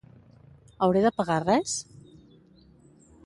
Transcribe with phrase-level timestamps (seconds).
[0.87, 1.75] Hauré de pagar res?